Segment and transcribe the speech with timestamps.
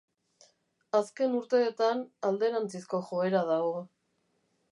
[0.99, 3.79] Azken urteetan, alderantzizko joera dago.